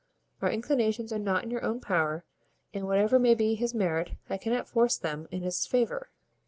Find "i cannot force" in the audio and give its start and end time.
4.31-4.97